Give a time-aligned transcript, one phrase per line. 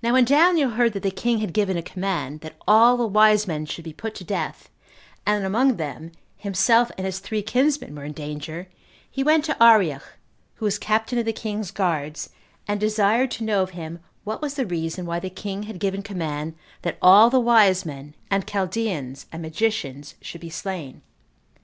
[0.00, 3.48] Now when Daniel heard that the king had given a command, that all the wise
[3.48, 4.68] men should be put to death,
[5.26, 8.68] and that among them himself and his three kinsmen were in danger,
[9.10, 10.06] he went to Arioch,
[10.54, 12.30] who was captain of the king's guards,
[12.68, 16.00] and desired to know of him what was the reason why the king had given
[16.02, 21.02] command that all the wise men, and Chaldeans, and magicians should be slain.